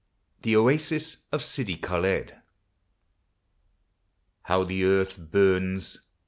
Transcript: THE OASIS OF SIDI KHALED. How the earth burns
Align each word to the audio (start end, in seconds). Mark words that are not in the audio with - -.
THE 0.41 0.55
OASIS 0.55 1.17
OF 1.31 1.43
SIDI 1.43 1.77
KHALED. 1.77 2.41
How 4.43 4.63
the 4.63 4.83
earth 4.83 5.19
burns 5.19 5.99